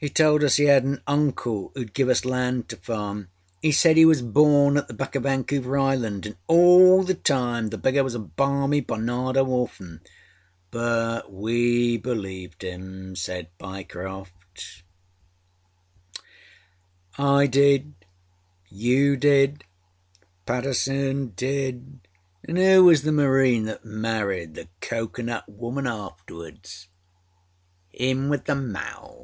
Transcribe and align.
He 0.00 0.08
told 0.08 0.42
us 0.42 0.56
he 0.56 0.64
had 0.64 0.84
an 0.84 1.02
uncle 1.06 1.72
âooâd 1.76 1.92
give 1.92 2.08
us 2.08 2.24
land 2.24 2.70
to 2.70 2.78
farm. 2.78 3.28
âE 3.62 3.74
said 3.74 3.98
he 3.98 4.06
was 4.06 4.22
born 4.22 4.78
at 4.78 4.88
the 4.88 4.94
back 4.94 5.12
oâ 5.12 5.22
Vancouver 5.22 5.76
Island, 5.76 6.24
and 6.24 6.36
all 6.46 7.02
the 7.04 7.12
time 7.12 7.68
the 7.68 7.76
beggar 7.76 8.02
was 8.02 8.14
a 8.14 8.18
balmy 8.18 8.80
Barnado 8.80 9.46
Orphan!â 9.46 10.02
â_But_ 11.22 11.28
we 11.30 11.98
believed 11.98 12.62
him,â 12.62 13.14
said 13.18 13.48
Pyecroft. 13.58 14.84
âI 17.18 17.92
didâyou 18.74 19.58
didâPaterson 20.46 21.32
didâanâ 21.32 22.00
âoo 22.48 22.84
was 22.86 23.02
the 23.02 23.12
Marine 23.12 23.64
that 23.66 23.84
married 23.84 24.54
the 24.54 24.66
cocoanut 24.80 25.46
woman 25.46 25.84
afterwardsâhim 25.84 26.86
with 28.30 28.46
the 28.46 28.54
mouth? 28.56 29.18